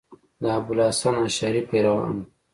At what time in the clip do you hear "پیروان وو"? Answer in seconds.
1.69-2.23